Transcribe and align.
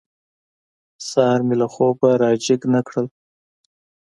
سهار 1.09 1.39
مې 1.47 1.55
له 1.61 1.67
خوبه 1.73 2.09
را 2.21 2.29
جېګ 2.43 2.61
نه 2.73 2.81
کړل. 2.87 3.07